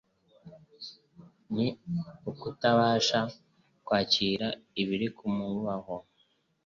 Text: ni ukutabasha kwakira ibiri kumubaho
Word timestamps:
ni 1.53 1.67
ukutabasha 2.29 3.19
kwakira 3.85 4.47
ibiri 4.81 5.07
kumubaho 5.17 5.95